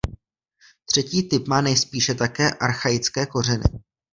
Třetí 0.85 1.29
typ 1.29 1.47
má 1.47 1.61
nejspíše 1.61 2.13
také 2.15 2.51
archaické 2.51 3.25
kořeny. 3.25 3.63